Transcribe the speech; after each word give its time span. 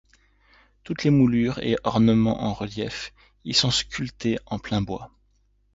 Toutes 0.83 1.03
les 1.03 1.11
moulures 1.11 1.59
et 1.59 1.75
ornements 1.83 2.39
en 2.41 2.55
relief 2.55 3.13
y 3.45 3.53
sont 3.53 3.69
sculptés 3.69 4.39
en 4.47 4.57
plein 4.57 4.81
bois. 4.81 5.11